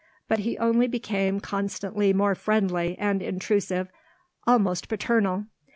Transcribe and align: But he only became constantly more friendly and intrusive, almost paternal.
But 0.27 0.39
he 0.39 0.57
only 0.57 0.87
became 0.87 1.39
constantly 1.39 2.11
more 2.11 2.33
friendly 2.33 2.97
and 2.97 3.21
intrusive, 3.21 3.91
almost 4.47 4.89
paternal. 4.89 5.45